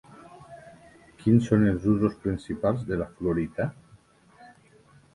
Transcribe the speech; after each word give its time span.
Quins 1.19 1.51
són 1.51 1.67
els 1.73 1.87
usos 1.93 2.17
principals 2.25 2.83
de 2.91 3.01
la 3.05 3.11
fluorita? 3.15 3.71